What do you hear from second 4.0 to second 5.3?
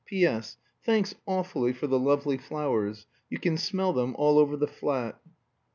all over the flat!"